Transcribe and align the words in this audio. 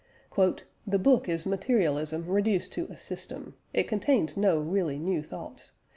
"The 0.35 0.97
book 0.97 1.29
is 1.29 1.45
materialism 1.45 2.25
reduced 2.25 2.73
to 2.73 2.85
a 2.87 2.97
system. 2.97 3.53
It 3.71 3.87
contains 3.87 4.35
no 4.35 4.57
really 4.57 4.97
new 4.97 5.21
thoughts. 5.21 5.73